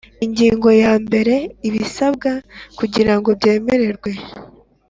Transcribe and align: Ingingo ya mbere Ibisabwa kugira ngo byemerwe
Ingingo 0.25 0.69
ya 0.83 0.93
mbere 1.05 1.35
Ibisabwa 1.67 2.31
kugira 2.77 3.13
ngo 3.17 3.29
byemerwe 3.37 4.11